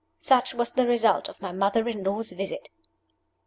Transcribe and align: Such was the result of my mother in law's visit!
Such 0.17 0.55
was 0.55 0.71
the 0.71 0.87
result 0.87 1.29
of 1.29 1.39
my 1.43 1.51
mother 1.51 1.87
in 1.87 2.01
law's 2.03 2.31
visit! 2.31 2.69